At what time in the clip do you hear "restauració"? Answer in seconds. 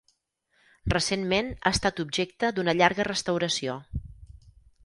3.11-3.81